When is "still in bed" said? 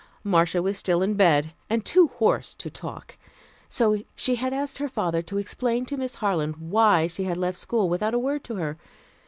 0.79-1.53